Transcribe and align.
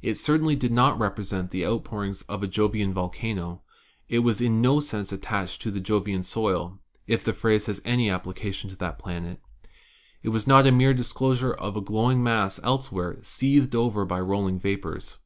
It 0.00 0.16
certainly 0.16 0.56
did 0.56 0.72
not 0.72 0.98
represent 0.98 1.52
the 1.52 1.64
outpourings 1.64 2.22
of 2.22 2.42
a 2.42 2.48
Jovian 2.48 2.92
volcano; 2.92 3.62
it 4.08 4.18
was 4.18 4.40
in 4.40 4.60
no 4.60 4.80
sense 4.80 5.12
at 5.12 5.22
tached 5.22 5.62
to 5.62 5.70
the 5.70 5.78
Jovian 5.78 6.24
soil— 6.24 6.80
if 7.06 7.22
the 7.22 7.32
phrase 7.32 7.66
have 7.66 7.78
any 7.84 8.08
applica 8.08 8.52
tion 8.52 8.70
to 8.70 8.76
that 8.78 8.98
planet; 8.98 9.40
it 10.20 10.30
was 10.30 10.48
not 10.48 10.66
a 10.66 10.72
mere 10.72 10.94
disclosure 10.94 11.52
of 11.54 11.76
a 11.76 11.80
glow 11.80 12.10
ing 12.10 12.24
mass 12.24 12.58
elsewhere 12.64 13.18
seethed 13.22 13.76
over 13.76 14.04
by 14.04 14.18
rolling 14.18 14.58
vapors. 14.58 15.18